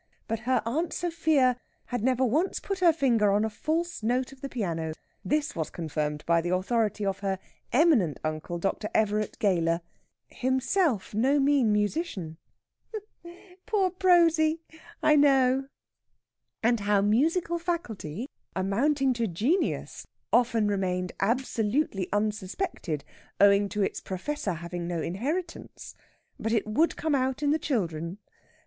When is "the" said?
4.41-4.49, 6.41-6.49, 27.51-27.59